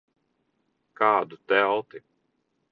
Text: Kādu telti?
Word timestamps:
Kādu 1.01 1.39
telti? 1.53 2.05